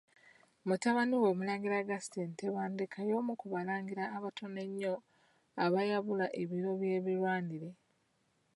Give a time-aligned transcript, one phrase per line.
[0.67, 4.93] Mutabani we Omulangira Augustine Tebandeke y'omu ku Balangira abatono ennyo
[5.63, 7.69] abaayabula ebiro by'ebirwanire.